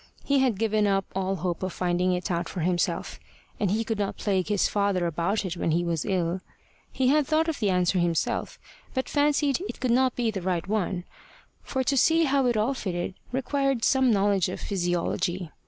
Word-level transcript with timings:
He 0.23 0.39
had 0.39 0.57
given 0.57 0.87
up 0.87 1.05
all 1.15 1.35
hope 1.35 1.61
of 1.61 1.71
finding 1.71 2.11
it 2.13 2.31
out 2.31 2.49
for 2.49 2.61
himself, 2.61 3.19
and 3.59 3.69
he 3.69 3.83
could 3.83 3.99
not 3.99 4.17
plague 4.17 4.47
his 4.47 4.67
father 4.67 5.05
about 5.05 5.45
it 5.45 5.55
when 5.55 5.69
he 5.69 5.83
was 5.83 6.05
ill. 6.05 6.41
He 6.91 7.09
had 7.09 7.27
thought 7.27 7.47
of 7.47 7.59
the 7.59 7.69
answer 7.69 7.99
himself, 7.99 8.57
but 8.95 9.07
fancied 9.07 9.61
it 9.69 9.79
could 9.79 9.91
not 9.91 10.15
be 10.15 10.31
the 10.31 10.41
right 10.41 10.67
one, 10.67 11.03
for 11.61 11.83
to 11.83 11.95
see 11.95 12.23
how 12.23 12.47
it 12.47 12.57
all 12.57 12.73
fitted 12.73 13.13
required 13.31 13.83
some 13.83 14.09
knowledge 14.11 14.49
of 14.49 14.59
physiology. 14.59 15.51